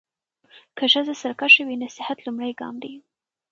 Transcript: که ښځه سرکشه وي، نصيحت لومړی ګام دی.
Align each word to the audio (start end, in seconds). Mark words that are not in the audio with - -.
که 0.77 0.85
ښځه 0.93 1.13
سرکشه 1.21 1.61
وي، 1.65 1.75
نصيحت 1.83 2.17
لومړی 2.21 2.51
ګام 2.59 2.75
دی. 2.83 2.93